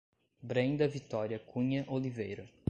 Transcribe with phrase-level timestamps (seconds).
[0.41, 2.49] Brenda Vitoria Cunha Oliveira